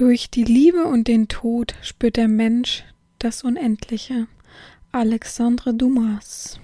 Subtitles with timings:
[0.00, 2.84] Durch die Liebe und den Tod spürt der Mensch
[3.18, 4.28] das Unendliche.
[4.92, 6.58] Alexandre Dumas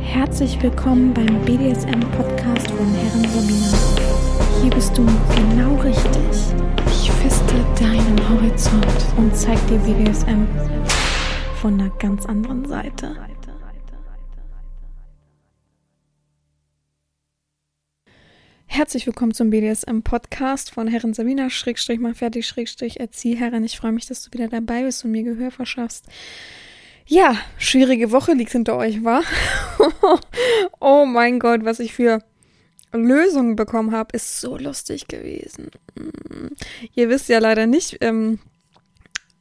[0.00, 4.62] Herzlich willkommen beim BDSM-Podcast von Herren Sabina.
[4.62, 5.04] Hier bist du
[5.36, 6.54] genau richtig.
[6.86, 8.86] Ich feste deinen Horizont
[9.18, 10.46] und zeig dir BDSM
[11.60, 13.14] von einer ganz anderen Seite.
[18.74, 23.62] Herzlich willkommen zum BDSM-Podcast von Herren Sabina, Schrägstrich mal fertig, Schrägstrich Erzieherin.
[23.62, 26.06] Ich freue mich, dass du wieder dabei bist und mir Gehör verschaffst.
[27.06, 29.22] Ja, schwierige Woche liegt hinter euch, wa?
[30.80, 32.18] oh mein Gott, was ich für
[32.92, 35.70] Lösungen bekommen habe, ist so lustig gewesen.
[35.94, 36.48] Mm.
[36.96, 38.40] Ihr wisst ja leider nicht, ähm,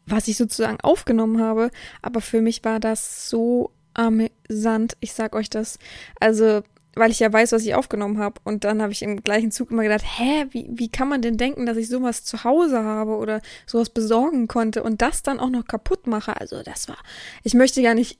[0.05, 1.71] was ich sozusagen aufgenommen habe,
[2.03, 4.95] aber für mich war das so amüsant.
[4.99, 5.79] Ich sag euch das.
[6.19, 6.61] Also
[6.95, 8.39] weil ich ja weiß, was ich aufgenommen habe.
[8.43, 11.37] Und dann habe ich im gleichen Zug immer gedacht, hä, wie, wie kann man denn
[11.37, 15.49] denken, dass ich sowas zu Hause habe oder sowas besorgen konnte und das dann auch
[15.49, 16.39] noch kaputt mache?
[16.39, 16.97] Also das war,
[17.43, 18.19] ich möchte gar nicht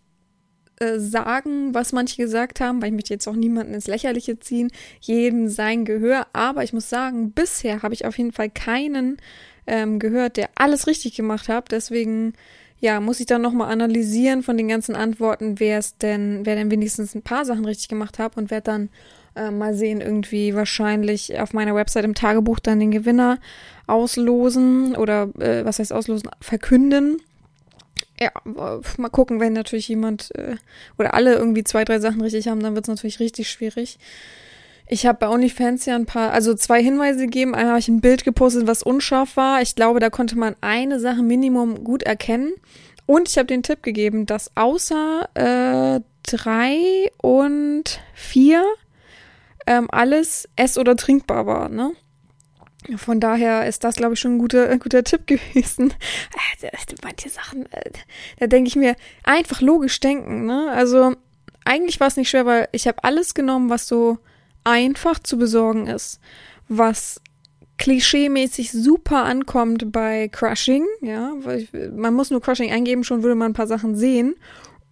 [0.80, 4.72] äh, sagen, was manche gesagt haben, weil ich möchte jetzt auch niemanden ins Lächerliche ziehen,
[5.02, 6.28] jedem sein Gehör.
[6.34, 9.18] Aber ich muss sagen, bisher habe ich auf jeden Fall keinen
[9.68, 11.72] ähm, gehört, der alles richtig gemacht hat.
[11.72, 12.34] Deswegen
[12.84, 16.70] ja, muss ich dann nochmal analysieren von den ganzen Antworten, wer es denn, wer denn
[16.70, 18.90] wenigstens ein paar Sachen richtig gemacht hat und werde dann
[19.38, 23.40] äh, mal sehen, irgendwie wahrscheinlich auf meiner Website im Tagebuch dann den Gewinner
[23.88, 27.22] auslosen oder äh, was heißt auslosen, verkünden.
[28.20, 30.58] Ja, mal gucken, wenn natürlich jemand äh,
[31.00, 33.98] oder alle irgendwie zwei, drei Sachen richtig haben, dann wird es natürlich richtig schwierig.
[34.94, 37.56] Ich habe bei OnlyFans ja ein paar, also zwei Hinweise gegeben.
[37.56, 39.60] Einmal habe ich ein Bild gepostet, was unscharf war.
[39.60, 42.54] Ich glaube, da konnte man eine Sache Minimum gut erkennen.
[43.08, 48.64] Und ich habe den Tipp gegeben, dass außer äh, drei und vier
[49.66, 51.94] ähm, alles ess- oder trinkbar war, ne?
[52.98, 55.92] Von daher ist das, glaube ich, schon ein guter, ein guter Tipp gewesen.
[56.62, 56.70] Äh,
[57.02, 57.90] manche Sachen, äh,
[58.40, 60.70] da denke ich mir, einfach logisch denken, ne?
[60.72, 61.16] Also,
[61.66, 64.20] eigentlich war es nicht schwer, weil ich habe alles genommen, was so
[64.64, 66.20] einfach zu besorgen ist,
[66.68, 67.22] was
[67.78, 71.34] klischeemäßig super ankommt bei Crushing, ja,
[71.96, 74.36] man muss nur Crushing eingeben, schon würde man ein paar Sachen sehen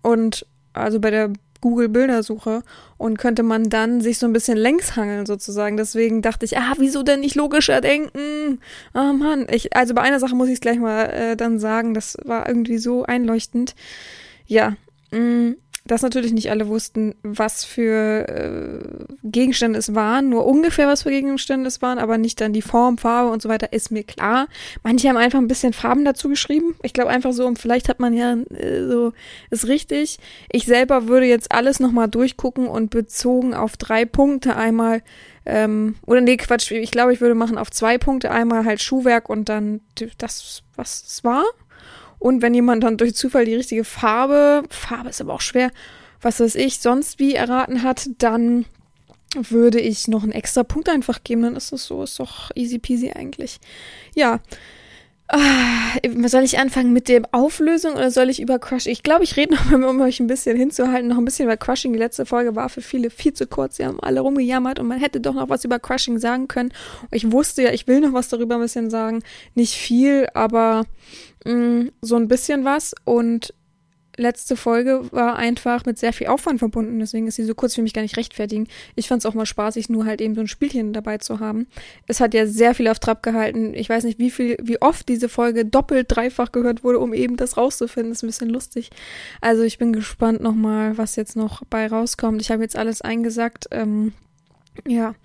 [0.02, 2.64] und also bei der Google Bildersuche
[2.98, 5.78] und könnte man dann sich so ein bisschen längs hangeln sozusagen.
[5.78, 8.60] Deswegen dachte ich, ah, wieso denn nicht logischer denken?
[8.94, 11.60] Ah oh Mann, ich, also bei einer Sache muss ich es gleich mal äh, dann
[11.60, 13.76] sagen, das war irgendwie so einleuchtend.
[14.48, 14.76] Ja,
[15.12, 15.56] mh, mm,
[15.86, 21.12] dass natürlich nicht alle wussten, was für äh, Gegenstände es waren, nur ungefähr was für
[21.12, 24.48] Gegenstände es waren, aber nicht dann die Form, Farbe und so weiter, ist mir klar.
[24.84, 26.76] Manche haben einfach ein bisschen Farben dazu geschrieben.
[26.82, 29.14] Ich glaube einfach so, und vielleicht hat man ja äh, so,
[29.52, 30.18] ist richtig.
[30.52, 35.04] Ich selber würde jetzt alles nochmal durchgucken und bezogen auf drei Punkte einmal,
[35.46, 39.30] ähm, oder nee, Quatsch, ich glaube, ich würde machen auf zwei Punkte einmal halt Schuhwerk
[39.30, 39.82] und dann
[40.18, 41.44] das, was es war.
[42.18, 45.72] Und wenn jemand dann durch Zufall die richtige Farbe, Farbe ist aber auch schwer,
[46.22, 48.66] was weiß ich, sonst wie erraten hat, dann
[49.36, 51.44] würde ich noch einen extra Punkt einfach geben.
[51.44, 53.60] Dann ist das so, ist doch easy peasy eigentlich.
[54.16, 54.40] Ja.
[55.34, 58.92] Ah, soll ich anfangen mit der Auflösung oder soll ich über Crushing?
[58.92, 61.56] Ich glaube, ich rede noch mal, um euch ein bisschen hinzuhalten, noch ein bisschen über
[61.56, 61.94] Crushing.
[61.94, 63.78] Die letzte Folge war für viele viel zu kurz.
[63.78, 66.74] Sie haben alle rumgejammert und man hätte doch noch was über Crushing sagen können.
[67.12, 69.24] Ich wusste ja, ich will noch was darüber ein bisschen sagen.
[69.56, 70.84] Nicht viel, aber
[71.46, 72.94] mh, mm, so ein bisschen was.
[73.06, 73.54] Und
[74.22, 77.82] letzte Folge war einfach mit sehr viel Aufwand verbunden, deswegen ist sie so kurz für
[77.82, 78.68] mich gar nicht rechtfertigen.
[78.96, 81.68] Ich fand es auch mal spaßig, nur halt eben so ein Spielchen dabei zu haben.
[82.08, 83.74] Es hat ja sehr viel auf Trab gehalten.
[83.74, 87.36] Ich weiß nicht, wie viel, wie oft diese Folge doppelt, dreifach gehört wurde, um eben
[87.36, 88.12] das rauszufinden.
[88.12, 88.90] Das ist ein bisschen lustig.
[89.42, 92.42] Also ich bin gespannt nochmal, was jetzt noch bei rauskommt.
[92.42, 93.68] Ich habe jetzt alles eingesagt.
[93.72, 94.14] Ähm,
[94.88, 95.16] ja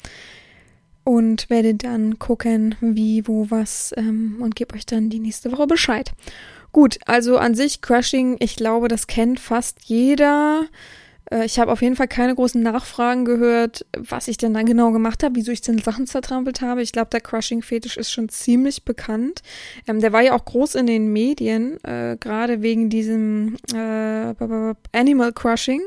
[1.07, 5.69] und werde dann gucken, wie, wo, was ähm, und gebe euch dann die nächste Woche
[5.69, 6.11] Bescheid.
[6.77, 10.67] Gut, also an sich Crashing, ich glaube, das kennt fast jeder.
[11.31, 14.93] Äh, ich habe auf jeden Fall keine großen Nachfragen gehört, was ich denn dann genau
[14.93, 16.83] gemacht habe, wieso ich denn Sachen zertrampelt habe.
[16.83, 19.41] Ich glaube, der Crushing-Fetisch ist schon ziemlich bekannt.
[19.89, 24.35] Ähm, der war ja auch groß in den Medien, äh, gerade wegen diesem äh,
[24.93, 25.81] Animal Crushing.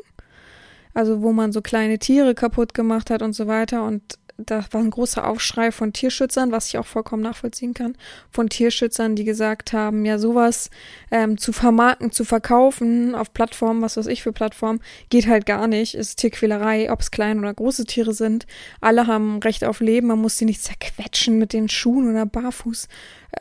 [0.96, 3.84] Also wo man so kleine Tiere kaputt gemacht hat und so weiter.
[3.84, 7.96] Und da war ein großer Aufschrei von Tierschützern, was ich auch vollkommen nachvollziehen kann,
[8.32, 10.70] von Tierschützern, die gesagt haben, ja, sowas
[11.12, 15.68] ähm, zu vermarkten, zu verkaufen auf Plattformen, was weiß ich für Plattformen, geht halt gar
[15.68, 15.96] nicht.
[15.96, 18.46] Ist Tierquälerei, ob es kleine oder große Tiere sind.
[18.82, 22.88] Alle haben Recht auf Leben, man muss sie nicht zerquetschen mit den Schuhen oder barfuß.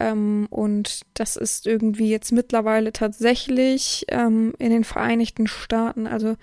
[0.00, 6.36] Ähm, und das ist irgendwie jetzt mittlerweile tatsächlich ähm, in den Vereinigten Staaten, also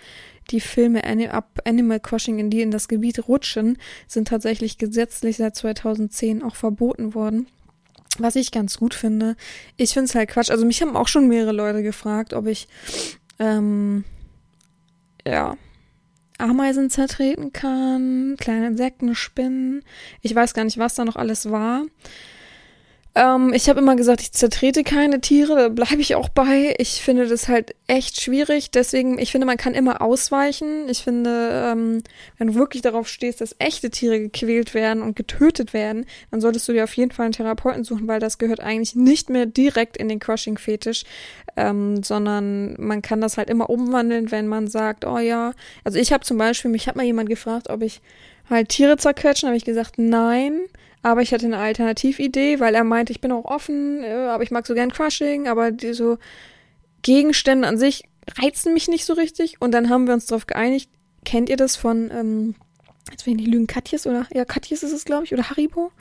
[0.52, 3.78] die Filme ab Animal Crossing, in die in das Gebiet rutschen,
[4.08, 7.48] sind tatsächlich gesetzlich seit 2010 auch verboten worden.
[8.18, 9.36] Was ich ganz gut finde.
[9.76, 10.50] Ich finde es halt Quatsch.
[10.50, 12.68] Also mich haben auch schon mehrere Leute gefragt, ob ich
[13.40, 14.06] ähm,
[15.28, 15.58] ja
[16.38, 19.84] Ameisen zertreten kann, kleine Insekten, Spinnen.
[20.22, 21.84] Ich weiß gar nicht, was da noch alles war.
[23.18, 26.76] Ähm, ich habe immer gesagt, ich zertrete keine Tiere, da bleibe ich auch bei.
[26.80, 28.72] Ich finde das halt echt schwierig.
[28.72, 30.90] Deswegen, ich finde, man kann immer ausweichen.
[30.90, 32.04] Ich finde, ähm,
[32.38, 36.68] wenn du wirklich darauf stehst, dass echte Tiere gequält werden und getötet werden, dann solltest
[36.68, 39.96] du dir auf jeden Fall einen Therapeuten suchen, weil das gehört eigentlich nicht mehr direkt
[39.96, 41.06] in den Crushing-Fetisch,
[41.56, 45.54] ähm, sondern man kann das halt immer umwandeln, wenn man sagt, oh ja.
[45.86, 48.02] Also ich habe zum Beispiel, mich hat mal jemand gefragt, ob ich
[48.50, 50.60] halt Tiere zerquetschen, habe ich gesagt, nein.
[51.06, 54.50] Aber ich hatte eine Alternatividee, weil er meinte, ich bin auch offen, äh, aber ich
[54.50, 56.18] mag so gern Crushing, aber die so
[57.04, 58.06] Gegenstände an sich
[58.42, 59.62] reizen mich nicht so richtig.
[59.62, 60.90] Und dann haben wir uns darauf geeinigt,
[61.24, 62.56] kennt ihr das von ähm,
[63.12, 65.92] jetzt will ich nicht lügen, Katjes oder, ja, Katjes ist es, glaube ich, oder Haribo.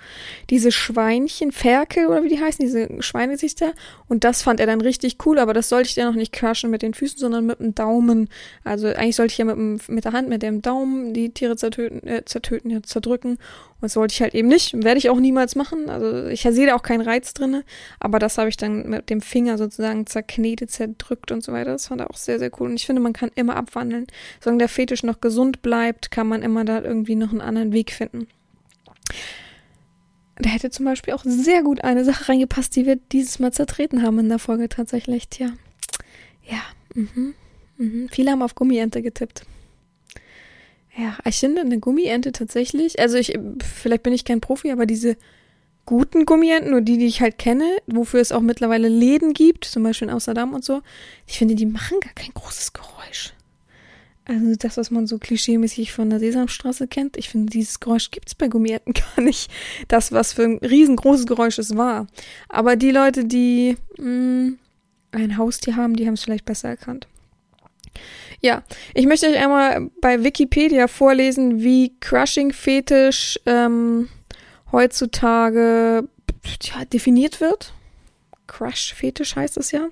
[0.48, 3.74] Diese Schweinchen, Ferkel oder wie die heißen, diese Schweinegesichter.
[4.08, 6.70] Und das fand er dann richtig cool, aber das sollte ich dann noch nicht crushen
[6.70, 8.30] mit den Füßen, sondern mit dem Daumen.
[8.64, 11.56] Also eigentlich sollte ich ja mit, dem, mit der Hand, mit dem Daumen die Tiere
[11.56, 13.38] zertöten, äh, zertöten, ja, zerdrücken.
[13.84, 14.72] Das wollte ich halt eben nicht.
[14.82, 15.90] Werde ich auch niemals machen.
[15.90, 17.64] Also ich sehe da auch keinen Reiz drinne.
[18.00, 21.72] Aber das habe ich dann mit dem Finger sozusagen zerknetet, zerdrückt und so weiter.
[21.72, 22.70] Das fand er auch sehr, sehr cool.
[22.70, 24.06] Und ich finde, man kann immer abwandeln.
[24.40, 27.92] Solange der Fetisch noch gesund bleibt, kann man immer da irgendwie noch einen anderen Weg
[27.92, 28.26] finden.
[30.36, 34.02] Da hätte zum Beispiel auch sehr gut eine Sache reingepasst, die wir dieses Mal zertreten
[34.02, 35.28] haben in der Folge tatsächlich.
[35.28, 35.50] Tja.
[36.42, 36.62] Ja.
[36.94, 37.34] Mhm.
[37.76, 38.08] Mhm.
[38.10, 39.44] Viele haben auf Gummiente getippt.
[40.96, 45.16] Ja, ich finde eine Gummiente tatsächlich, also ich, vielleicht bin ich kein Profi, aber diese
[45.86, 49.82] guten Gummienten, nur die, die ich halt kenne, wofür es auch mittlerweile Läden gibt, zum
[49.82, 50.82] Beispiel in Amsterdam und so,
[51.26, 53.34] ich finde, die machen gar kein großes Geräusch.
[54.26, 58.34] Also das, was man so klischeemäßig von der Sesamstraße kennt, ich finde, dieses Geräusch gibt's
[58.34, 59.50] bei Gummierten gar nicht.
[59.88, 62.06] Das, was für ein riesengroßes Geräusch es war.
[62.48, 64.58] Aber die Leute, die mh, mm,
[65.12, 67.06] ein Haustier haben, die haben es vielleicht besser erkannt.
[68.40, 68.62] Ja,
[68.92, 74.08] ich möchte euch einmal bei Wikipedia vorlesen, wie Crushing-Fetisch ähm,
[74.72, 76.08] heutzutage
[76.62, 77.72] ja, definiert wird.
[78.46, 79.88] Crush-Fetisch heißt es ja.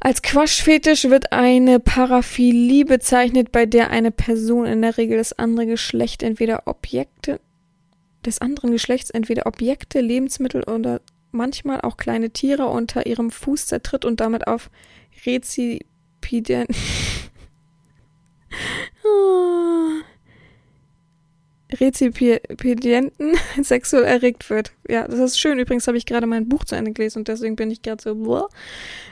[0.00, 5.66] Als Quaschfetisch wird eine Paraphilie bezeichnet, bei der eine Person in der Regel das andere
[5.66, 7.40] Geschlecht entweder Objekte
[8.26, 11.00] des anderen Geschlechts entweder Objekte, Lebensmittel oder
[11.30, 14.70] manchmal auch kleine Tiere unter ihrem Fuß zertritt und damit auf
[16.26, 16.68] Rezipident
[21.80, 24.72] Rezipienten sexuell erregt wird.
[24.88, 25.58] Ja, das ist schön.
[25.58, 28.48] Übrigens habe ich gerade mein Buch zu Ende gelesen und deswegen bin ich gerade so.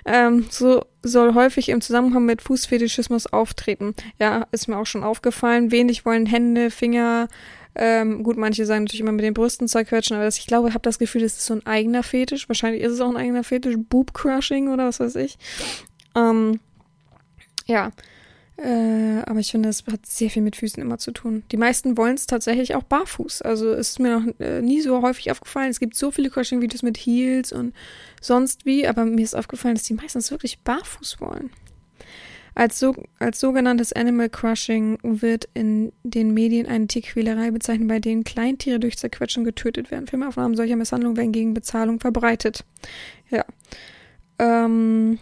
[0.07, 3.95] Ähm, so soll häufig im Zusammenhang mit Fußfetischismus auftreten.
[4.21, 5.73] Ja, ist mir auch schon aufgefallen.
[5.73, 7.29] Wenig wollen Hände, Finger,
[7.77, 10.75] ähm, gut, manche sagen natürlich immer mit den Brüsten zerquetschen, aber das, ich glaube, ich
[10.75, 12.49] habe das Gefühl, das ist so ein eigener Fetisch.
[12.49, 13.75] Wahrscheinlich ist es auch ein eigener Fetisch.
[13.77, 15.39] Boob Crushing oder was weiß ich.
[16.15, 16.61] Ähm,
[17.65, 17.93] ja.
[18.57, 21.43] Äh, aber ich finde, es hat sehr viel mit Füßen immer zu tun.
[21.51, 23.43] Die meisten wollen es tatsächlich auch barfuß.
[23.43, 25.71] Also ist mir noch äh, nie so häufig aufgefallen.
[25.71, 27.75] Es gibt so viele Crushing-Videos mit Heels und
[28.21, 31.51] sonst wie, aber mir ist aufgefallen, dass die meistens wirklich barfuß wollen.
[32.57, 38.23] Als, so, als sogenanntes Animal Crushing wird in den Medien eine Tierquälerei bezeichnet, bei denen
[38.23, 40.07] Kleintiere durch Zerquetschen getötet werden.
[40.07, 42.65] Filmaufnahmen solcher Misshandlungen werden gegen Bezahlung verbreitet.
[43.29, 43.45] Ja.
[44.39, 45.19] Ähm,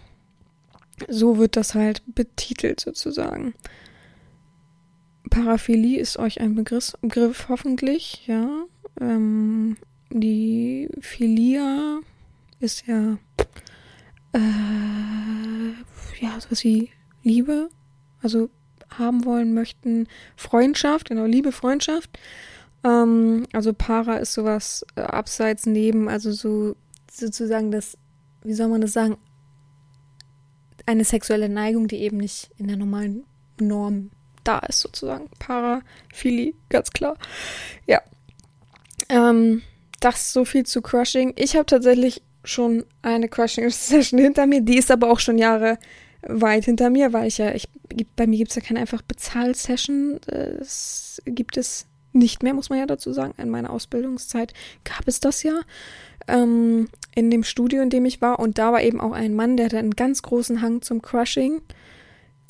[1.08, 3.54] so wird das halt betitelt sozusagen.
[5.30, 8.64] Paraphilie ist euch ein Begriff, Begriff hoffentlich, ja.
[9.00, 9.76] Ähm,
[10.10, 12.00] die Philia
[12.60, 13.18] ist ja
[14.32, 15.72] äh,
[16.20, 16.90] ja sowas wie
[17.22, 17.70] Liebe,
[18.20, 18.50] also
[18.90, 20.06] haben wollen möchten,
[20.36, 22.18] Freundschaft, genau Liebe, Freundschaft.
[22.84, 26.76] Ähm, also Para ist sowas äh, abseits neben, also so
[27.10, 27.96] sozusagen das,
[28.42, 29.16] wie soll man das sagen,
[30.86, 33.24] eine sexuelle Neigung, die eben nicht in der normalen
[33.60, 34.10] Norm
[34.44, 35.28] da ist, sozusagen.
[35.38, 37.16] Paraphilie, ganz klar.
[37.86, 38.02] Ja.
[39.08, 39.62] Ähm,
[40.00, 41.32] das so viel zu Crushing.
[41.36, 44.62] Ich habe tatsächlich schon eine Crushing-Session hinter mir.
[44.62, 45.78] Die ist aber auch schon Jahre
[46.22, 47.68] weit hinter mir, weil ich ja, ich,
[48.16, 50.20] bei mir gibt es ja keine einfach Bezahl-Session.
[50.26, 53.34] Das gibt es nicht mehr, muss man ja dazu sagen.
[53.38, 54.52] In meiner Ausbildungszeit
[54.84, 55.60] gab es das ja
[56.28, 58.38] ähm, in dem Studio, in dem ich war.
[58.38, 61.60] Und da war eben auch ein Mann, der hatte einen ganz großen Hang zum Crushing.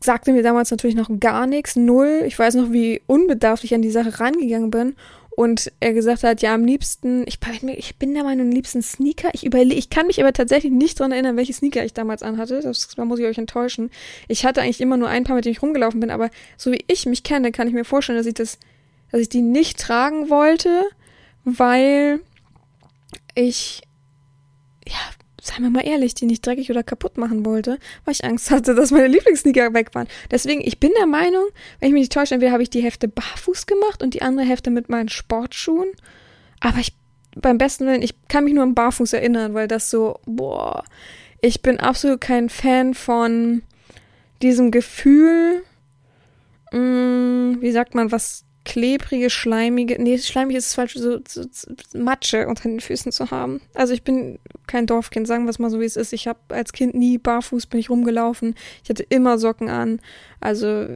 [0.01, 2.23] Sagte mir damals natürlich noch gar nichts, null.
[2.27, 4.95] Ich weiß noch, wie unbedarft ich an die Sache rangegangen bin.
[5.35, 7.39] und er gesagt hat, ja, am liebsten, ich,
[7.77, 9.31] ich bin der Meinung, liebsten Sneaker.
[9.33, 12.61] Ich überlege, ich kann mich aber tatsächlich nicht dran erinnern, welche Sneaker ich damals anhatte.
[12.63, 13.91] Das, da muss ich euch enttäuschen.
[14.29, 16.85] Ich hatte eigentlich immer nur ein paar, mit denen ich rumgelaufen bin, aber so wie
[16.87, 18.59] ich mich kenne, kann ich mir vorstellen, dass ich das,
[19.11, 20.83] dass ich die nicht tragen wollte,
[21.45, 22.21] weil
[23.35, 23.83] ich,
[24.89, 24.99] ja,
[25.43, 28.75] seien wir mal ehrlich, die nicht dreckig oder kaputt machen wollte, weil ich Angst hatte,
[28.75, 30.07] dass meine Lieblingssneaker weg waren.
[30.31, 31.45] Deswegen, ich bin der Meinung,
[31.81, 34.47] wenn ich mich nicht täusche, entweder habe ich die Hälfte barfuß gemacht und die andere
[34.47, 35.89] Hälfte mit meinen Sportschuhen.
[36.61, 36.95] Aber ich,
[37.35, 40.85] beim besten Willen, ich kann mich nur an barfuß erinnern, weil das so, boah,
[41.41, 43.63] ich bin absolut kein Fan von
[44.43, 45.65] diesem Gefühl,
[46.71, 51.99] mh, mm, wie sagt man, was klebrige, schleimige, nee, schleimig ist falsch, so, so, so,
[51.99, 53.61] Matsche unter den Füßen zu haben.
[53.75, 56.13] Also ich bin kein Dorfkind, sagen wir es mal so, wie es ist.
[56.13, 58.55] Ich habe als Kind nie barfuß bin ich rumgelaufen.
[58.85, 60.01] Ich hatte immer Socken an.
[60.41, 60.87] Also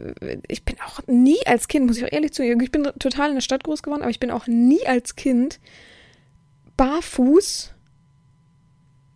[0.48, 3.34] ich bin auch nie als Kind, muss ich auch ehrlich zugeben, ich bin total in
[3.34, 5.60] der Stadt groß geworden, aber ich bin auch nie als Kind
[6.76, 7.72] barfuß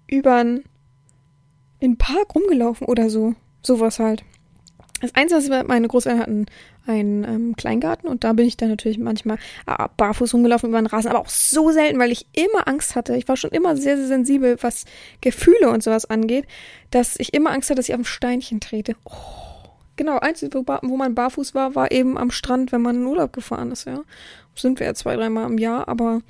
[0.08, 0.44] über
[1.80, 3.34] den Park rumgelaufen oder so.
[3.62, 4.24] Sowas halt.
[5.00, 6.46] Das Einzige, was meine Großeltern hatten,
[6.86, 10.86] einen ähm, Kleingarten und da bin ich dann natürlich manchmal äh, barfuß rumgelaufen über den
[10.86, 13.16] Rasen, aber auch so selten, weil ich immer Angst hatte.
[13.16, 14.84] Ich war schon immer sehr, sehr sensibel, was
[15.20, 16.46] Gefühle und sowas angeht,
[16.90, 18.94] dass ich immer Angst hatte, dass ich auf ein Steinchen trete.
[19.04, 19.12] Oh.
[20.00, 23.34] Genau, einzige, wo, wo man barfuß war, war eben am Strand, wenn man in Urlaub
[23.34, 24.00] gefahren ist, ja.
[24.54, 26.22] Sind wir ja zwei, dreimal im Jahr, aber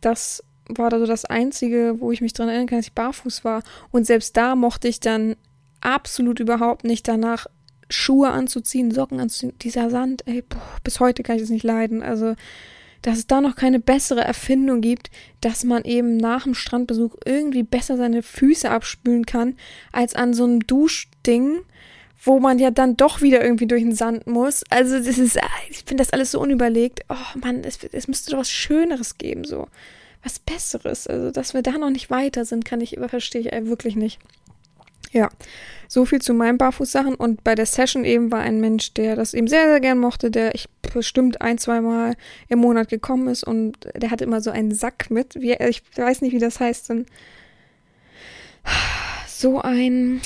[0.00, 3.44] das war da so das Einzige, wo ich mich dran erinnern kann, dass ich barfuß
[3.44, 3.62] war.
[3.90, 5.36] Und selbst da mochte ich dann
[5.82, 7.46] absolut überhaupt nicht danach
[7.88, 12.02] Schuhe anzuziehen, Socken anzuziehen, dieser Sand, ey, boah, bis heute kann ich das nicht leiden.
[12.02, 12.34] Also,
[13.02, 15.10] dass es da noch keine bessere Erfindung gibt,
[15.42, 19.56] dass man eben nach dem Strandbesuch irgendwie besser seine Füße abspülen kann,
[19.92, 21.60] als an so einem Duschding,
[22.22, 24.64] wo man ja dann doch wieder irgendwie durch den Sand muss.
[24.70, 25.38] Also, das ist,
[25.68, 27.00] ich finde das alles so unüberlegt.
[27.10, 29.68] Oh Mann, es, es müsste doch was Schöneres geben, so.
[30.22, 31.06] Was Besseres.
[31.06, 34.18] Also, dass wir da noch nicht weiter sind, kann ich, verstehe ich wirklich nicht.
[35.14, 35.28] Ja,
[35.86, 37.14] so viel zu meinen Barfußsachen.
[37.14, 40.30] Und bei der Session eben war ein Mensch, der das eben sehr, sehr gern mochte,
[40.30, 42.16] der ich bestimmt ein, zwei Mal
[42.48, 45.36] im Monat gekommen ist und der hatte immer so einen Sack mit.
[45.36, 46.90] Wie, ich weiß nicht, wie das heißt.
[46.90, 47.06] Denn
[49.28, 50.20] so ein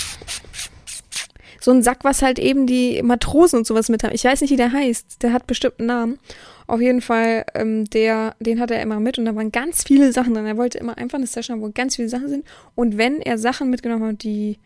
[1.61, 4.15] so ein Sack, was halt eben die Matrosen und sowas mit haben.
[4.15, 5.23] Ich weiß nicht, wie der heißt.
[5.23, 6.19] Der hat bestimmt einen Namen.
[6.67, 10.13] Auf jeden Fall, ähm, der, den hat er immer mit und da waren ganz viele
[10.13, 10.47] Sachen drin.
[10.47, 12.47] Er wollte immer einfach eine Session haben, wo ganz viele Sachen sind.
[12.75, 14.59] Und wenn er Sachen mitgenommen hat, die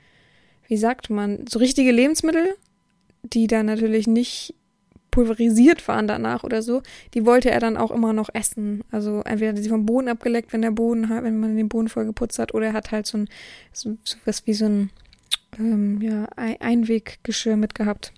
[0.73, 2.57] wie sagt man, so richtige Lebensmittel,
[3.23, 4.55] die dann natürlich nicht
[5.11, 6.81] pulverisiert waren danach oder so,
[7.13, 8.83] die wollte er dann auch immer noch essen.
[8.91, 11.91] Also entweder hat er sie vom Boden abgeleckt, wenn der Boden wenn man den Boden
[11.91, 13.29] voll geputzt hat, oder er hat halt so ein
[13.75, 14.91] so, was wie so ein
[15.59, 18.15] ähm, ja, Einweggeschirr mitgehabt.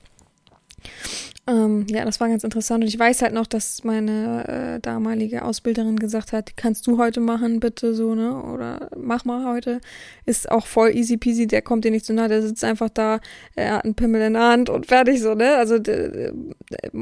[1.46, 2.82] Ähm, ja, das war ganz interessant.
[2.82, 7.20] Und ich weiß halt noch, dass meine äh, damalige Ausbilderin gesagt hat, kannst du heute
[7.20, 8.42] machen, bitte so, ne?
[8.42, 9.82] Oder mach mal heute.
[10.24, 13.20] Ist auch voll easy peasy, der kommt dir nicht so nah, der sitzt einfach da,
[13.56, 15.56] er hat einen Pimmel in der Hand und fertig so, ne?
[15.56, 15.76] Also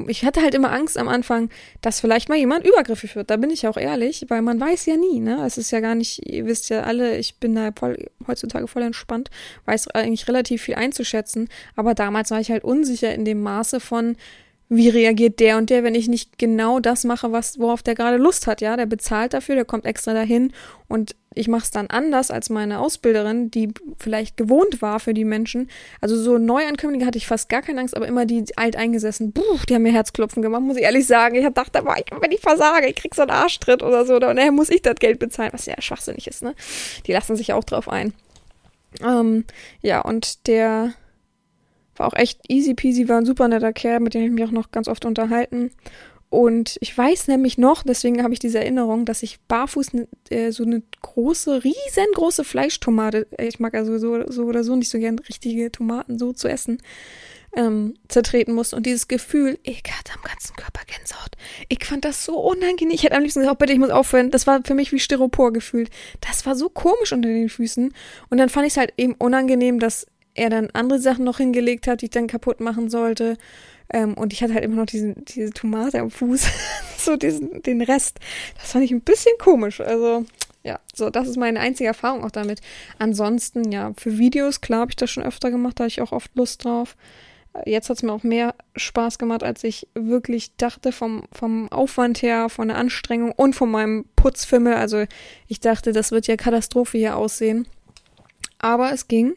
[0.09, 1.49] ich hatte halt immer Angst am Anfang,
[1.81, 3.31] dass vielleicht mal jemand übergriffig wird.
[3.31, 5.45] Da bin ich auch ehrlich, weil man weiß ja nie, ne?
[5.47, 8.83] Es ist ja gar nicht, ihr wisst ja alle, ich bin da voll, heutzutage voll
[8.83, 9.31] entspannt,
[9.67, 11.49] weiß eigentlich relativ viel einzuschätzen.
[11.77, 13.41] Aber damals war ich halt unsicher in dem
[13.73, 14.17] Maße von,
[14.69, 18.17] wie reagiert der und der, wenn ich nicht genau das mache, was, worauf der gerade
[18.17, 18.77] Lust hat, ja?
[18.77, 20.53] Der bezahlt dafür, der kommt extra dahin
[20.89, 25.25] und ich mache es dann anders als meine Ausbilderin, die vielleicht gewohnt war für die
[25.25, 25.71] Menschen.
[26.01, 29.75] Also so Neuankömmlinge hatte ich fast gar keine Angst, aber immer die alteingesessen, buh, die
[29.75, 31.35] haben mir Herzklopfen gemacht, muss ich ehrlich sagen.
[31.35, 34.53] Ich dachte, boah, wenn ich versage, ich krieg so einen Arschtritt oder so, oder nachher
[34.53, 36.55] muss ich das Geld bezahlen, was ja schwachsinnig ist, ne?
[37.07, 38.13] Die lassen sich auch drauf ein.
[39.03, 39.45] Ähm,
[39.81, 40.93] ja, und der
[42.03, 44.51] war auch echt easy peasy, war ein super netter Kerl, mit dem ich mich auch
[44.51, 45.71] noch ganz oft unterhalten.
[46.31, 49.89] Und ich weiß nämlich noch, deswegen habe ich diese Erinnerung, dass ich barfuß
[50.31, 54.91] äh, so eine große, riesengroße Fleischtomate, äh, ich mag also so, so oder so nicht
[54.91, 56.79] so gern richtige Tomaten so zu essen,
[57.55, 58.77] ähm, zertreten musste.
[58.77, 61.33] Und dieses Gefühl, ich hatte am ganzen Körper Gänsehaut.
[61.69, 62.95] Ich fand das so unangenehm.
[62.95, 64.31] Ich hätte am liebsten gesagt, bitte, ich muss aufhören.
[64.31, 65.91] Das war für mich wie Styropor gefühlt.
[66.21, 67.93] Das war so komisch unter den Füßen.
[68.31, 71.87] Und dann fand ich es halt eben unangenehm, dass er dann andere Sachen noch hingelegt
[71.87, 73.37] hat, die ich dann kaputt machen sollte.
[73.93, 76.47] Ähm, und ich hatte halt immer noch diesen, diese Tomate am Fuß,
[76.99, 78.19] so diesen, den Rest.
[78.59, 79.81] Das fand ich ein bisschen komisch.
[79.81, 80.25] Also,
[80.65, 82.61] ja, so, das ist meine einzige Erfahrung auch damit.
[82.99, 86.13] Ansonsten, ja, für Videos, klar habe ich das schon öfter gemacht, da hatte ich auch
[86.13, 86.97] oft Lust drauf.
[87.67, 92.23] Jetzt hat es mir auch mehr Spaß gemacht, als ich wirklich dachte, vom, vom Aufwand
[92.23, 94.75] her, von der Anstrengung und von meinem Putzfimmel.
[94.75, 95.05] Also
[95.49, 97.69] ich dachte, das wird ja Katastrophe hier aussehen.
[98.59, 99.35] Aber es ging.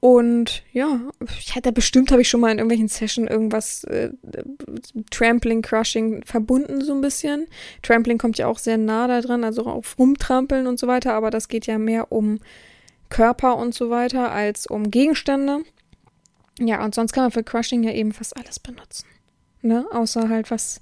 [0.00, 1.00] Und ja,
[1.40, 4.10] ich hatte bestimmt habe ich schon mal in irgendwelchen Sessions irgendwas äh,
[5.10, 7.46] Trampling, Crushing verbunden so ein bisschen.
[7.82, 11.30] Trampling kommt ja auch sehr nah da dran, also auf Rumtrampeln und so weiter, aber
[11.30, 12.38] das geht ja mehr um
[13.08, 15.62] Körper und so weiter als um Gegenstände.
[16.60, 19.06] Ja, und sonst kann man für Crushing ja eben fast alles benutzen.
[19.62, 19.84] Ne?
[19.90, 20.80] Außer halt, was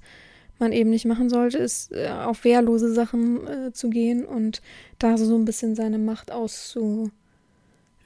[0.59, 4.61] man eben nicht machen sollte, ist äh, auf wehrlose Sachen äh, zu gehen und
[4.99, 7.11] da so ein bisschen seine Macht auszu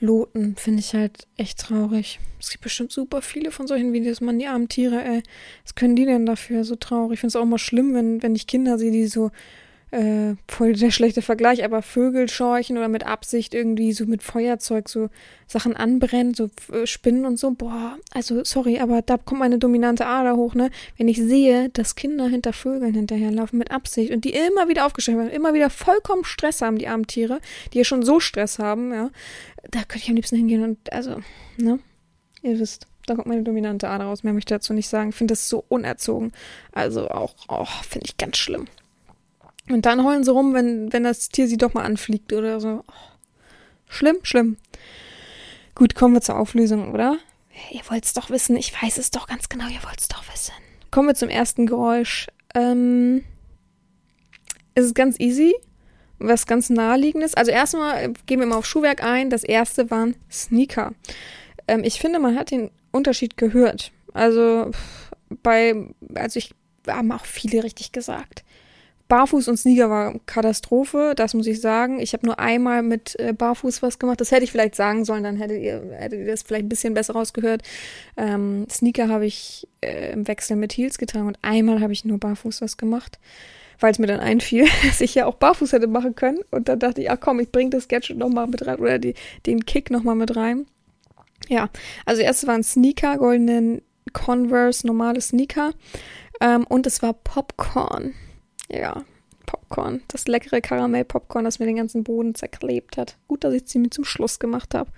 [0.02, 2.20] loten, finde ich halt echt traurig.
[2.40, 5.24] Es gibt bestimmt super viele von solchen Videos, man, die armen Tiere, ey.
[5.64, 7.14] Was können die denn dafür so traurig?
[7.14, 9.32] Ich finde es auch mal schlimm, wenn, wenn ich Kinder sehe, die so,
[9.92, 14.88] äh, voll der schlechte Vergleich, aber Vögel scheuchen oder mit Absicht irgendwie so mit Feuerzeug
[14.88, 15.10] so
[15.48, 17.52] Sachen anbrennen, so äh, Spinnen und so.
[17.52, 20.72] Boah, also sorry, aber da kommt meine dominante Ader hoch, ne?
[20.98, 25.18] Wenn ich sehe, dass Kinder hinter Vögeln hinterherlaufen mit Absicht und die immer wieder aufgestellt
[25.18, 27.42] werden, immer wieder vollkommen Stress haben, die armen Tiere,
[27.74, 29.10] die ja schon so Stress haben, ja,
[29.72, 31.22] da könnte ich am liebsten hingehen und, also,
[31.58, 31.80] ne?
[32.44, 34.24] Ihr wisst, da kommt meine dominante Ader raus.
[34.24, 35.10] Mehr möchte ich dazu nicht sagen.
[35.10, 36.32] Ich finde das so unerzogen.
[36.72, 38.68] Also auch, auch finde ich ganz schlimm.
[39.70, 42.84] Und dann heulen sie rum, wenn, wenn das Tier sie doch mal anfliegt oder so.
[43.88, 44.58] Schlimm, schlimm.
[45.76, 47.18] Gut, kommen wir zur Auflösung, oder?
[47.72, 48.56] Ihr wollt es doch wissen.
[48.56, 49.68] Ich weiß es doch ganz genau.
[49.68, 50.54] Ihr wollt es doch wissen.
[50.90, 52.28] Kommen wir zum ersten Geräusch.
[52.56, 53.24] Ähm,
[54.76, 55.54] es ist ganz easy.
[56.20, 57.34] Was ganz naheliegendes.
[57.34, 59.30] Also erstmal gehen wir mal auf Schuhwerk ein.
[59.30, 60.94] Das erste waren Sneaker.
[61.68, 63.92] Ähm, ich finde, man hat den Unterschied gehört.
[64.14, 64.72] Also
[65.44, 65.76] bei,
[66.16, 66.54] also ich
[66.88, 68.44] haben auch viele richtig gesagt.
[69.12, 72.00] Barfuß und Sneaker war Katastrophe, das muss ich sagen.
[72.00, 74.22] Ich habe nur einmal mit äh, Barfuß was gemacht.
[74.22, 76.94] Das hätte ich vielleicht sagen sollen, dann hättet ihr, hättet ihr das vielleicht ein bisschen
[76.94, 77.62] besser rausgehört.
[78.16, 82.20] Ähm, Sneaker habe ich äh, im Wechsel mit Heels getragen und einmal habe ich nur
[82.20, 83.20] Barfuß was gemacht,
[83.82, 86.40] weil es mir dann einfiel, dass ich ja auch Barfuß hätte machen können.
[86.50, 89.16] Und dann dachte ich, ach komm, ich bringe das Gadget nochmal mit rein oder die,
[89.46, 90.68] den Kick nochmal mit rein.
[91.50, 91.70] Ja,
[92.06, 93.82] also erst waren Sneaker, goldenen
[94.14, 95.74] Converse, normale Sneaker.
[96.40, 98.14] Ähm, und es war Popcorn.
[98.72, 99.04] Ja,
[99.46, 100.02] Popcorn.
[100.08, 103.18] Das leckere Karamell-Popcorn, das mir den ganzen Boden zerklebt hat.
[103.28, 104.92] Gut, dass ich es ziemlich zum Schluss gemacht habe.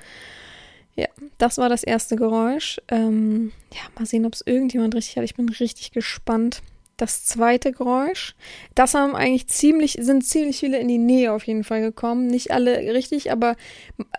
[0.95, 1.07] Ja,
[1.39, 2.79] das war das erste Geräusch.
[2.87, 5.23] Ähm, ja, mal sehen, ob es irgendjemand richtig hat.
[5.23, 6.61] Ich bin richtig gespannt.
[6.95, 8.35] Das zweite Geräusch,
[8.75, 12.27] das haben eigentlich ziemlich, sind ziemlich viele in die Nähe auf jeden Fall gekommen.
[12.27, 13.55] Nicht alle richtig, aber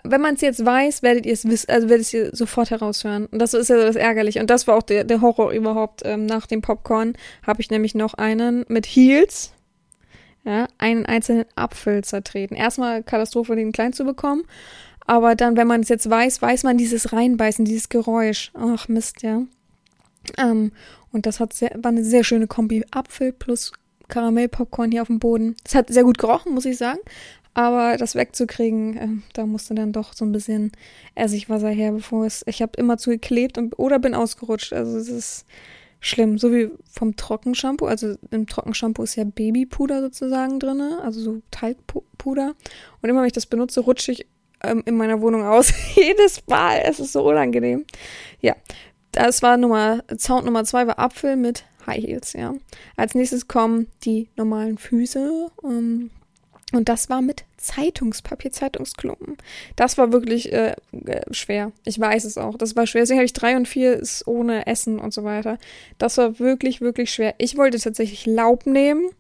[0.03, 3.27] wenn man es jetzt weiß, werdet ihr es wissen, also werdet ihr sofort heraushören.
[3.27, 4.41] Und das ist ja das Ärgerliche.
[4.41, 6.03] Und das war auch der, der Horror überhaupt.
[6.05, 7.13] Ähm, nach dem Popcorn
[7.47, 9.53] habe ich nämlich noch einen mit Heels.
[10.45, 12.55] Ja, einen einzelnen Apfel zertreten.
[12.55, 14.43] Erstmal Katastrophe, den klein zu bekommen.
[15.07, 18.51] Aber dann, wenn man es jetzt weiß, weiß man dieses Reinbeißen, dieses Geräusch.
[18.55, 19.43] Ach Mist, ja.
[20.39, 20.73] Ähm,
[21.15, 22.85] und das hat sehr, war eine sehr schöne Kombi.
[22.91, 23.73] Apfel plus
[24.09, 25.57] Karamellpopcorn hier auf dem Boden.
[25.65, 27.01] Es hat sehr gut gerochen, muss ich sagen.
[27.55, 30.73] Aber das wegzukriegen, äh, da musste dann doch so ein bisschen
[31.15, 32.43] Essigwasser her, bevor es.
[32.47, 34.73] Ich habe immer zu geklebt und, oder bin ausgerutscht.
[34.73, 35.47] Also es ist
[36.01, 36.37] schlimm.
[36.37, 37.87] So wie vom Trockenshampoo.
[37.87, 42.55] Also im Trockenshampoo ist ja Babypuder sozusagen drin, also so Talgpuder.
[43.01, 44.27] Und immer wenn ich das benutze, rutsche ich
[44.65, 45.73] ähm, in meiner Wohnung aus.
[45.95, 46.83] Jedes Mal.
[46.85, 47.85] Es ist so unangenehm.
[48.41, 48.57] Ja,
[49.17, 52.55] das war Nummer, Sound Nummer zwei war Apfel mit High Heels, ja.
[52.97, 55.51] Als nächstes kommen die normalen Füße.
[55.63, 56.11] Ähm,
[56.73, 59.37] und das war mit Zeitungspapier, Zeitungsklumpen.
[59.77, 61.71] Das war wirklich äh, äh, schwer.
[61.85, 62.59] Ich weiß es auch.
[62.59, 63.03] Das war schwer.
[63.03, 65.59] Deswegen habe ich drei und vier ist ohne Essen und so weiter.
[65.99, 67.35] Das war wirklich, wirklich schwer.
[67.39, 69.11] Ich wollte tatsächlich Laub nehmen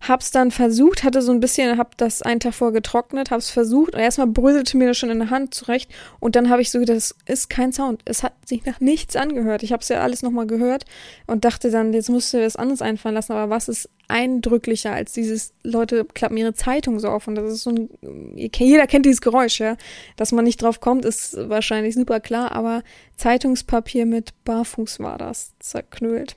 [0.00, 3.94] Hab's dann versucht, hatte so ein bisschen, hab das einen Tag vorher getrocknet, hab's versucht
[3.94, 6.84] und erstmal bröselte mir das schon in der Hand zurecht und dann habe ich so,
[6.84, 8.02] das ist kein Sound.
[8.04, 9.64] Es hat sich nach nichts angehört.
[9.64, 10.84] Ich hab's ja alles nochmal gehört
[11.26, 14.92] und dachte dann, jetzt musst du dir was anderes einfallen lassen, aber was ist eindrücklicher
[14.92, 17.90] als dieses, Leute klappen ihre Zeitung so auf und das ist so ein,
[18.36, 19.76] jeder kennt dieses Geräusch, ja.
[20.16, 22.82] Dass man nicht drauf kommt, ist wahrscheinlich super klar, aber
[23.16, 26.36] Zeitungspapier mit Barfuß war das, zerknüllt.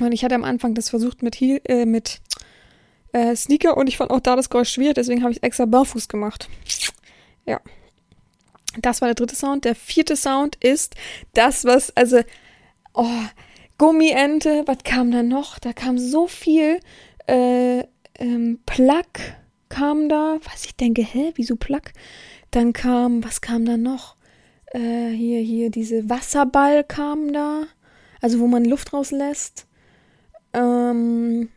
[0.00, 2.20] Und ich hatte am Anfang das versucht mit, Heel, äh, mit
[3.14, 6.08] äh, Sneaker und ich fand auch da das Geräusch schwierig, deswegen habe ich extra barfuß
[6.08, 6.48] gemacht.
[7.46, 7.60] Ja.
[8.80, 9.64] Das war der dritte Sound.
[9.64, 10.96] Der vierte Sound ist
[11.32, 12.20] das, was, also,
[12.92, 13.22] oh,
[13.78, 15.60] Gummiente, was kam da noch?
[15.60, 16.80] Da kam so viel,
[17.28, 17.84] äh,
[18.18, 19.06] ähm, Plug
[19.68, 21.92] kam da, was ich denke, hä, wieso Plug?
[22.50, 24.16] Dann kam, was kam da noch?
[24.72, 27.62] Äh, hier, hier, diese Wasserball kam da,
[28.20, 29.68] also wo man Luft rauslässt.
[30.52, 31.48] Ähm,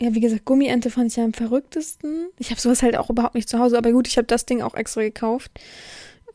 [0.00, 2.28] ja, wie gesagt, Gummiente fand ich ja am verrücktesten.
[2.38, 4.62] Ich habe sowas halt auch überhaupt nicht zu Hause, aber gut, ich habe das Ding
[4.62, 5.50] auch extra gekauft.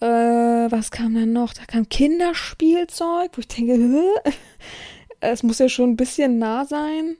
[0.02, 1.54] Äh, was kam dann noch?
[1.54, 4.04] Da kam Kinderspielzeug, wo ich denke,
[5.22, 7.16] es muss ja schon ein bisschen nah sein.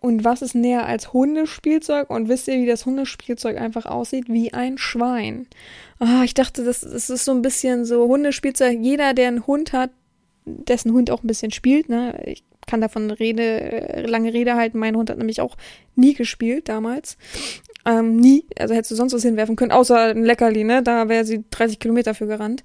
[0.00, 2.10] Und was ist näher als Hundespielzeug?
[2.10, 4.26] Und wisst ihr, wie das Hundespielzeug einfach aussieht?
[4.28, 5.46] Wie ein Schwein.
[5.98, 8.78] Ah, ich dachte, das, das ist so ein bisschen so Hundespielzeug.
[8.80, 9.90] Jeder, der einen Hund hat,
[10.44, 12.22] dessen Hund auch ein bisschen spielt, ne?
[12.26, 14.78] Ich kann davon Rede, äh, lange Rede halten.
[14.78, 15.56] Mein Hund hat nämlich auch
[15.94, 17.16] nie gespielt damals.
[17.86, 18.46] Ähm, nie.
[18.58, 20.82] Also hättest du sonst was hinwerfen können, außer ein Leckerli, ne?
[20.82, 22.64] Da wäre sie 30 Kilometer für gerannt.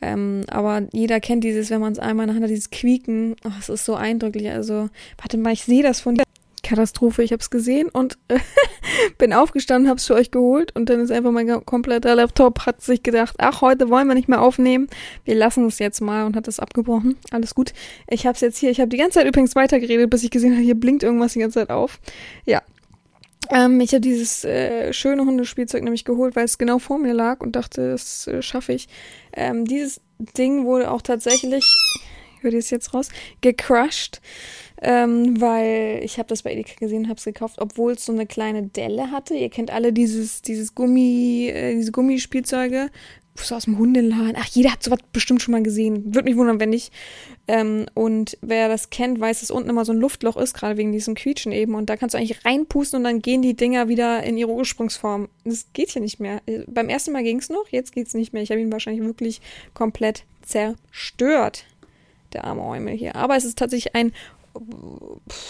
[0.00, 3.34] Ähm, aber jeder kennt dieses, wenn man es einmal hat, dieses Quieken.
[3.44, 4.48] Oh, es ist so eindrücklich.
[4.50, 6.27] Also, warte mal, ich sehe das von dir.
[6.68, 8.38] Katastrophe, ich habe es gesehen und äh,
[9.18, 12.82] bin aufgestanden, habe es für euch geholt und dann ist einfach mein kompletter Laptop, hat
[12.82, 14.88] sich gedacht, ach, heute wollen wir nicht mehr aufnehmen,
[15.24, 17.16] wir lassen es jetzt mal und hat es abgebrochen.
[17.30, 17.72] Alles gut.
[18.06, 20.52] Ich habe es jetzt hier, ich habe die ganze Zeit übrigens weitergeredet, bis ich gesehen
[20.52, 22.00] habe, hier blinkt irgendwas die ganze Zeit auf.
[22.44, 22.62] Ja.
[23.50, 27.40] Ähm, ich habe dieses äh, schöne Hundespielzeug nämlich geholt, weil es genau vor mir lag
[27.40, 28.88] und dachte, das äh, schaffe ich.
[29.32, 30.02] Ähm, dieses
[30.36, 31.64] Ding wurde auch tatsächlich,
[32.36, 33.08] ich höre das jetzt raus,
[33.40, 34.20] gecrushed
[34.82, 38.26] ähm, weil ich habe das bei Edeka gesehen habe es gekauft, obwohl es so eine
[38.26, 39.34] kleine Delle hatte.
[39.34, 42.90] Ihr kennt alle dieses, dieses Gummi, äh, diese Gummispielzeuge,
[43.44, 44.34] so aus dem Hundeladen.
[44.36, 46.14] Ach, jeder hat sowas bestimmt schon mal gesehen.
[46.14, 46.92] Würde mich wundern, wenn nicht.
[47.46, 50.92] Ähm, und wer das kennt, weiß, dass unten immer so ein Luftloch ist, gerade wegen
[50.92, 51.74] diesem Quietschen eben.
[51.74, 55.28] Und da kannst du eigentlich reinpusten und dann gehen die Dinger wieder in ihre Ursprungsform.
[55.44, 56.40] Das geht hier nicht mehr.
[56.46, 58.42] Äh, beim ersten Mal ging es noch, jetzt geht es nicht mehr.
[58.42, 59.40] Ich habe ihn wahrscheinlich wirklich
[59.74, 61.64] komplett zerstört.
[62.34, 63.16] Der arme Eumel hier.
[63.16, 64.12] Aber es ist tatsächlich ein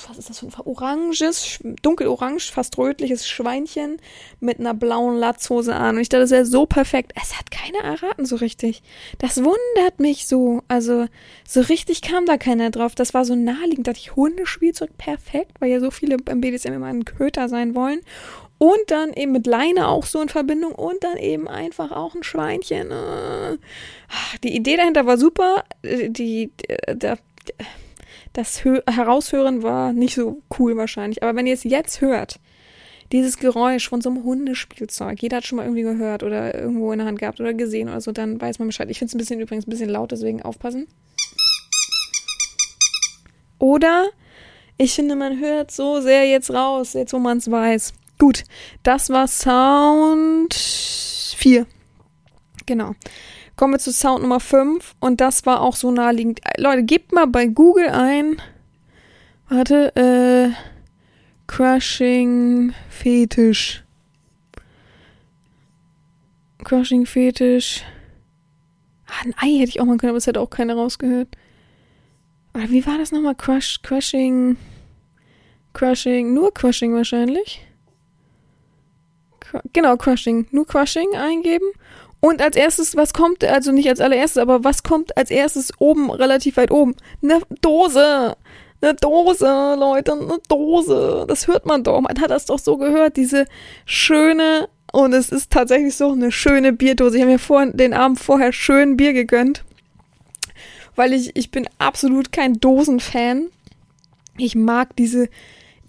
[0.09, 3.99] was ist das für ein oranges, dunkelorange, fast rötliches Schweinchen
[4.41, 5.97] mit einer blauen Latzhose an.
[5.97, 7.13] Und ich dachte, das wäre so perfekt.
[7.21, 8.83] Es hat keiner erraten so richtig.
[9.19, 10.63] Das wundert mich so.
[10.69, 11.07] Also,
[11.47, 12.95] so richtig kam da keiner drauf.
[12.95, 13.87] Das war so naheliegend.
[13.87, 17.75] Da dachte ich, Hundespielzeug perfekt, weil ja so viele beim BDSM immer ein Köter sein
[17.75, 18.01] wollen.
[18.59, 22.25] Und dann eben mit Leine auch so in Verbindung und dann eben einfach auch ein
[22.25, 22.91] Schweinchen.
[22.91, 23.57] Ah,
[24.43, 25.65] die Idee dahinter war super.
[25.83, 27.19] Äh, die, äh, der,
[28.39, 31.25] das Hö Heraushören war nicht so cool wahrscheinlich.
[31.25, 32.39] Aber wenn ihr es jetzt hört,
[33.11, 36.99] dieses Geräusch von so einem Hundespielzeug, jeder hat schon mal irgendwie gehört oder irgendwo in
[36.99, 38.89] der Hand gehabt oder gesehen oder so, dann weiß man Bescheid.
[38.91, 40.87] Ich finde es ein bisschen übrigens ein bisschen laut, deswegen aufpassen.
[43.59, 44.07] Oder
[44.77, 47.93] ich finde, man hört so sehr jetzt raus, jetzt wo man es weiß.
[48.21, 48.45] Gut,
[48.85, 51.67] das war Sound 4.
[52.67, 52.95] Genau.
[53.59, 56.39] Kommen wir zu Sound Nummer 5 und das war auch so naheliegend.
[56.47, 58.41] Äh, Leute, gebt mal bei Google ein.
[59.49, 60.55] Warte, äh.
[61.49, 63.83] Crushing Fetisch.
[66.63, 67.83] Crushing Fetisch.
[69.09, 71.27] Ah, ein Ei hätte ich auch mal können, aber es hätte auch keiner rausgehört.
[72.55, 73.35] Oder wie war das nochmal?
[73.35, 74.57] Crush, Crushing.
[75.73, 77.67] Crushing, nur Crushing wahrscheinlich.
[79.73, 80.47] Genau, Crushing.
[80.53, 81.67] Nur Crushing eingeben
[82.21, 86.11] und als erstes, was kommt, also nicht als allererstes, aber was kommt als erstes oben,
[86.11, 86.97] relativ weit oben?
[87.23, 88.37] Eine Dose.
[88.81, 91.25] Eine Dose, Leute, eine Dose.
[91.29, 92.01] Das hört man doch.
[92.01, 93.17] Man hat das doch so gehört.
[93.17, 93.47] Diese
[93.87, 97.17] schöne, und es ist tatsächlich so eine schöne Bierdose.
[97.17, 99.65] Ich habe mir vor, den Abend vorher schön Bier gegönnt.
[100.97, 103.49] Weil ich, ich bin absolut kein Dosenfan.
[104.37, 105.29] Ich mag diese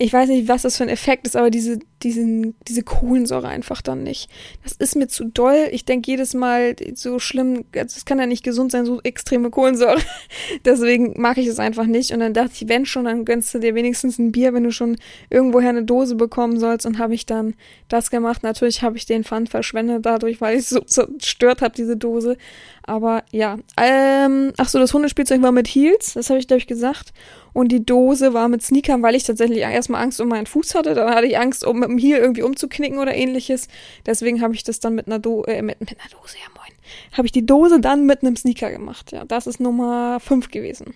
[0.02, 3.82] ich weiß nicht, was das für ein Effekt ist, aber diese, diesen, diese Kohlensäure einfach
[3.82, 4.30] dann nicht.
[4.64, 5.68] Das ist mir zu doll.
[5.72, 9.50] Ich denke jedes Mal so schlimm, also es kann ja nicht gesund sein, so extreme
[9.50, 10.00] Kohlensäure.
[10.66, 12.12] Deswegen mag ich es einfach nicht.
[12.14, 14.72] Und dann dachte ich, wenn schon, dann gönnst du dir wenigstens ein Bier, wenn du
[14.72, 14.96] schon
[15.30, 16.86] irgendwoher eine Dose bekommen sollst.
[16.86, 17.56] Und habe ich dann
[17.90, 18.42] das gemacht.
[18.42, 22.38] Natürlich habe ich den Pfand verschwendet dadurch, weil ich so zerstört habe, diese Dose.
[22.84, 23.58] Aber ja.
[23.76, 27.14] Ähm, ach so, das Hundespielzeug war mit Heels, das habe ich, glaube ich, gesagt.
[27.54, 30.94] Und die Dose war mit Sneakern, weil ich tatsächlich erstmal Angst um meinen Fuß hatte.
[30.94, 33.68] Dann hatte ich Angst, um mit dem Heel irgendwie umzuknicken oder ähnliches.
[34.06, 36.74] Deswegen habe ich das dann mit einer, Do äh, mit, mit einer Dose, ja moin,
[37.14, 39.12] habe ich die Dose dann mit einem Sneaker gemacht.
[39.12, 40.94] Ja, das ist Nummer 5 gewesen.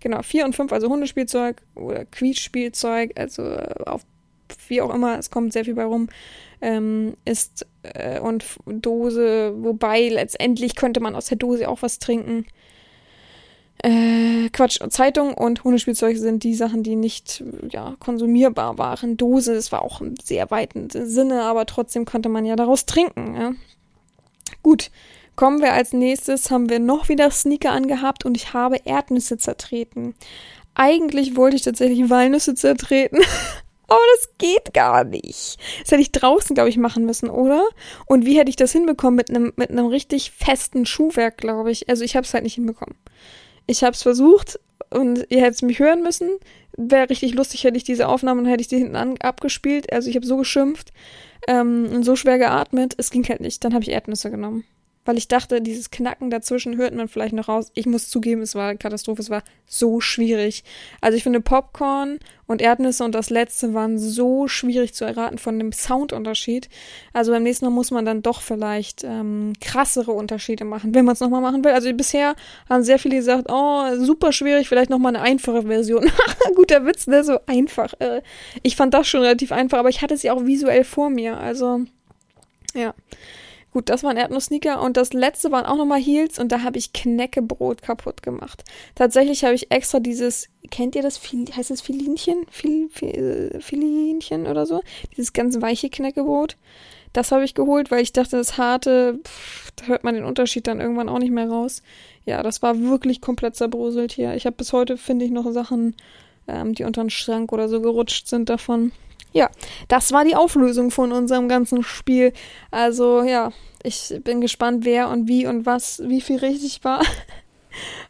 [0.00, 4.02] Genau, 4 und 5, also Hundespielzeug oder Quietschspielzeug, also äh, auf
[4.68, 6.08] wie auch immer, es kommt sehr viel bei rum,
[6.60, 12.46] ähm, ist äh, und Dose, wobei letztendlich könnte man aus der Dose auch was trinken.
[13.82, 19.16] Äh, Quatsch, Zeitung und Hundespielzeug sind die Sachen, die nicht ja, konsumierbar waren.
[19.16, 23.34] Dose, das war auch im sehr weiten Sinne, aber trotzdem konnte man ja daraus trinken.
[23.34, 23.52] Ja.
[24.62, 24.90] Gut,
[25.34, 30.14] kommen wir als nächstes, haben wir noch wieder Sneaker angehabt und ich habe Erdnüsse zertreten.
[30.74, 33.20] Eigentlich wollte ich tatsächlich Walnüsse zertreten.
[33.88, 35.58] Aber das geht gar nicht.
[35.82, 37.68] Das hätte ich draußen, glaube ich, machen müssen, oder?
[38.06, 41.88] Und wie hätte ich das hinbekommen mit einem mit einem richtig festen Schuhwerk, glaube ich.
[41.88, 42.94] Also ich habe es halt nicht hinbekommen.
[43.70, 44.58] Ich habe es versucht
[44.90, 46.28] und ihr hättet mich hören müssen.
[46.76, 49.92] Wäre richtig lustig, hätte ich diese Aufnahme und hätte ich die hinten an, abgespielt.
[49.92, 50.92] Also ich habe so geschimpft
[51.46, 52.94] ähm, und so schwer geatmet.
[52.98, 53.62] Es ging halt nicht.
[53.62, 54.64] Dann habe ich Erdnüsse genommen.
[55.04, 57.70] Weil ich dachte, dieses Knacken dazwischen hört man vielleicht noch raus.
[57.74, 60.62] Ich muss zugeben, es war eine Katastrophe, es war so schwierig.
[61.00, 65.58] Also ich finde Popcorn und Erdnüsse und das letzte waren so schwierig zu erraten von
[65.58, 66.68] dem Soundunterschied.
[67.14, 71.14] Also beim nächsten Mal muss man dann doch vielleicht ähm, krassere Unterschiede machen, wenn man
[71.14, 71.72] es nochmal machen will.
[71.72, 72.34] Also bisher
[72.68, 76.10] haben sehr viele gesagt, oh, super schwierig, vielleicht nochmal eine einfache Version.
[76.56, 77.24] Guter Witz, ne?
[77.24, 77.94] So einfach.
[78.00, 78.20] Äh,
[78.62, 81.38] ich fand das schon relativ einfach, aber ich hatte sie auch visuell vor mir.
[81.38, 81.80] Also,
[82.74, 82.94] ja.
[83.72, 86.92] Gut, das waren Erdnuss-Sneaker und das letzte waren auch nochmal Heels und da habe ich
[86.92, 88.64] Knäckebrot kaputt gemacht.
[88.96, 92.46] Tatsächlich habe ich extra dieses, kennt ihr das, Fil heißt das Filinchen?
[92.50, 94.82] Fil Fil Filinchen oder so?
[95.12, 96.56] Dieses ganz weiche Knäckebrot.
[97.12, 100.66] Das habe ich geholt, weil ich dachte, das harte, pff, da hört man den Unterschied
[100.66, 101.82] dann irgendwann auch nicht mehr raus.
[102.24, 104.34] Ja, das war wirklich komplett zerbröselt hier.
[104.34, 105.96] Ich habe bis heute, finde ich, noch Sachen,
[106.46, 108.92] ähm, die unter den Schrank oder so gerutscht sind davon.
[109.32, 109.48] Ja,
[109.88, 112.32] das war die Auflösung von unserem ganzen Spiel.
[112.70, 117.02] Also ja, ich bin gespannt, wer und wie und was, wie viel richtig war.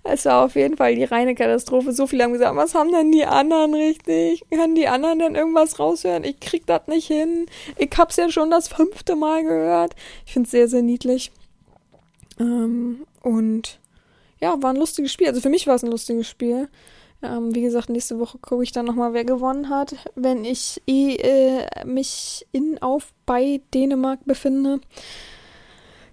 [0.03, 1.93] Es war auf jeden Fall die reine Katastrophe.
[1.93, 4.43] So viele haben gesagt, was haben denn die anderen richtig?
[4.51, 6.25] Können die anderen denn irgendwas raushören?
[6.25, 7.47] Ich krieg das nicht hin.
[7.77, 9.95] Ich hab's ja schon das fünfte Mal gehört.
[10.25, 11.31] Ich find's sehr, sehr niedlich.
[12.39, 13.79] Ähm, und
[14.41, 15.29] ja, war ein lustiges Spiel.
[15.29, 16.69] Also für mich war es ein lustiges Spiel.
[17.23, 21.17] Ähm, wie gesagt, nächste Woche gucke ich dann nochmal, wer gewonnen hat, wenn ich eh,
[21.17, 24.81] äh, mich in auf bei Dänemark befinde.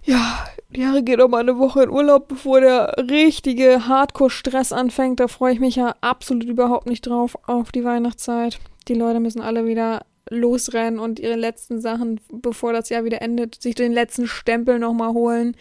[0.04, 5.20] Ja, die Jahre geht auch mal eine Woche in Urlaub, bevor der richtige Hardcore-Stress anfängt.
[5.20, 8.58] Da freue ich mich ja absolut überhaupt nicht drauf auf die Weihnachtszeit.
[8.88, 13.62] Die Leute müssen alle wieder losrennen und ihre letzten Sachen, bevor das Jahr wieder endet,
[13.62, 15.56] sich den letzten Stempel nochmal holen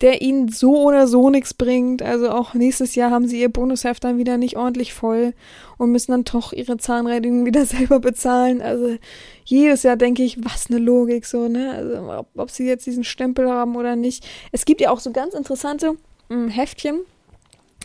[0.00, 2.02] der ihnen so oder so nichts bringt.
[2.02, 5.34] Also auch nächstes Jahr haben sie ihr Bonusheft dann wieder nicht ordentlich voll
[5.76, 8.62] und müssen dann doch ihre Zahnreinigung wieder selber bezahlen.
[8.62, 8.96] Also
[9.44, 11.72] jedes Jahr denke ich, was eine Logik so, ne?
[11.72, 14.26] Also ob, ob sie jetzt diesen Stempel haben oder nicht.
[14.52, 15.92] Es gibt ja auch so ganz interessante
[16.28, 17.00] mh, hm, Heftchen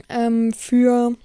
[0.09, 1.15] ähm, für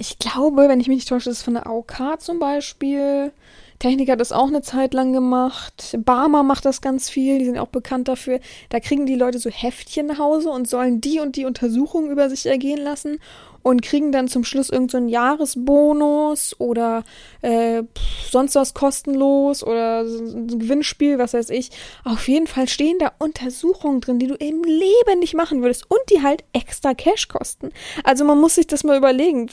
[0.00, 3.32] ich glaube, wenn ich mich nicht täusche, ist es von der AOK zum Beispiel.
[3.78, 5.96] Technik hat das auch eine Zeit lang gemacht.
[6.04, 8.40] Barmer macht das ganz viel, die sind auch bekannt dafür.
[8.70, 12.28] Da kriegen die Leute so Heftchen nach Hause und sollen die und die Untersuchungen über
[12.28, 13.20] sich ergehen lassen
[13.68, 17.04] und kriegen dann zum Schluss irgendeinen so Jahresbonus oder
[17.42, 17.82] äh,
[18.30, 21.70] sonst was kostenlos oder ein Gewinnspiel, was weiß ich.
[22.02, 26.00] Auf jeden Fall stehen da Untersuchungen drin, die du im Leben nicht machen würdest und
[26.10, 27.68] die halt extra Cash kosten.
[28.04, 29.50] Also man muss sich das mal überlegen.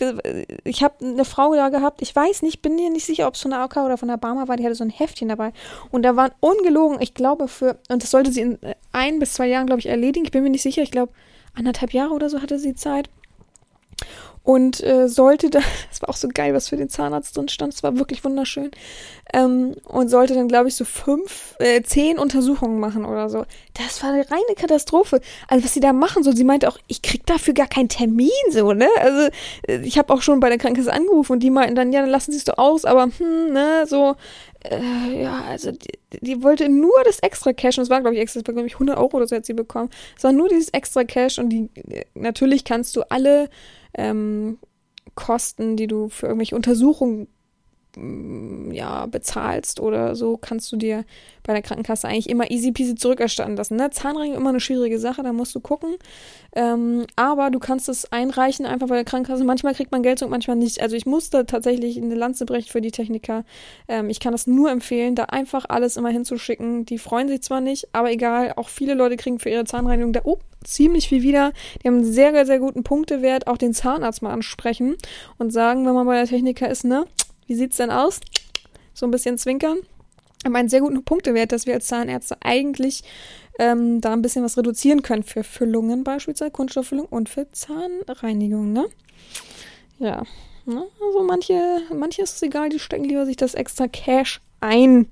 [0.63, 3.41] Ich habe eine Frau da gehabt, ich weiß nicht, bin dir nicht sicher, ob es
[3.41, 5.51] von der AK oder von der Barmer war, die hatte so ein Heftchen dabei
[5.91, 8.59] und da waren ungelogen, ich glaube für, und das sollte sie in
[8.93, 10.23] ein bis zwei Jahren, glaube ich, erledigen.
[10.25, 11.11] Ich bin mir nicht sicher, ich glaube
[11.53, 13.09] anderthalb Jahre oder so hatte sie Zeit.
[14.45, 17.73] Und äh, sollte da, das war auch so geil, was für den Zahnarzt drin stand,
[17.73, 18.69] es war wirklich wunderschön.
[19.33, 23.45] Ähm, und sollte dann, glaube ich, so fünf, äh, zehn Untersuchungen machen oder so.
[23.73, 25.19] Das war eine reine Katastrophe.
[25.47, 28.29] Also was sie da machen, so, sie meinte auch, ich krieg dafür gar keinen Termin,
[28.51, 28.87] so, ne?
[29.01, 29.29] Also
[29.67, 32.11] äh, ich habe auch schon bei der Krankenkasse angerufen und die meinten dann, ja, dann
[32.11, 34.15] lassen sie es doch aus, aber hm, ne, so,
[34.71, 38.21] äh, ja, also die, die, wollte nur das extra Cash und es war, glaube ich,
[38.21, 39.89] extra, glaube ich, 100 Euro oder so hat sie bekommen.
[40.17, 41.69] Es war nur dieses extra Cash und die,
[42.13, 43.49] natürlich kannst du alle
[43.93, 44.57] ähm,
[45.15, 47.27] Kosten, die du für irgendwelche Untersuchungen
[48.71, 51.05] ja, bezahlst oder so, kannst du dir
[51.43, 53.77] bei der Krankenkasse eigentlich immer easy peasy zurückerstatten lassen.
[53.77, 53.89] Ne?
[53.91, 55.95] Zahnreinigung immer eine schwierige Sache, da musst du gucken.
[56.55, 59.43] Ähm, aber du kannst es einreichen einfach bei der Krankenkasse.
[59.43, 60.81] Manchmal kriegt man Geld zurück, manchmal nicht.
[60.81, 63.43] Also ich musste tatsächlich eine Lanze brechen für die Techniker.
[63.87, 66.85] Ähm, ich kann das nur empfehlen, da einfach alles immer hinzuschicken.
[66.85, 68.53] Die freuen sich zwar nicht, aber egal.
[68.55, 71.51] Auch viele Leute kriegen für ihre Zahnreinigung da oh, ziemlich viel wieder.
[71.83, 73.47] Die haben einen sehr, sehr, sehr guten Punktewert.
[73.47, 74.95] Auch den Zahnarzt mal ansprechen
[75.37, 77.05] und sagen, wenn man bei der Techniker ist, ne,
[77.47, 78.19] wie sieht's denn aus?
[78.93, 79.79] So ein bisschen zwinkern
[80.45, 83.03] haben einen sehr guten Punktewert, dass wir als Zahnärzte eigentlich
[83.59, 88.85] ähm, da ein bisschen was reduzieren können für Füllungen beispielsweise, Kunststofffüllung und für Zahnreinigung, ne?
[89.97, 90.23] Ja,
[90.65, 90.85] ne?
[91.01, 95.07] also manche, manche ist es egal, die stecken lieber sich das extra Cash ein.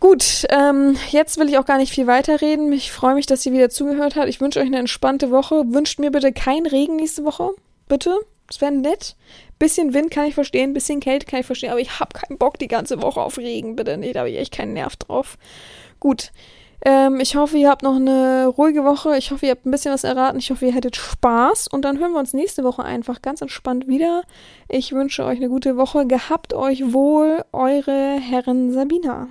[0.00, 2.72] Gut, ähm, jetzt will ich auch gar nicht viel weiterreden.
[2.72, 4.28] Ich freue mich, dass ihr wieder zugehört habt.
[4.28, 5.64] Ich wünsche euch eine entspannte Woche.
[5.72, 7.50] Wünscht mir bitte keinen Regen nächste Woche.
[7.88, 8.18] Bitte.
[8.48, 9.16] Das wäre nett.
[9.58, 12.58] Bisschen Wind kann ich verstehen, bisschen Kälte kann ich verstehen, aber ich habe keinen Bock
[12.58, 14.16] die ganze Woche auf Regen, bitte nicht.
[14.16, 15.38] Da habe ich echt keinen Nerv drauf.
[16.00, 16.32] Gut.
[16.84, 19.16] Ähm, ich hoffe, ihr habt noch eine ruhige Woche.
[19.16, 20.38] Ich hoffe, ihr habt ein bisschen was erraten.
[20.38, 21.68] Ich hoffe, ihr hättet Spaß.
[21.68, 24.22] Und dann hören wir uns nächste Woche einfach ganz entspannt wieder.
[24.68, 26.06] Ich wünsche euch eine gute Woche.
[26.06, 29.28] Gehabt euch wohl, eure Herren Sabina.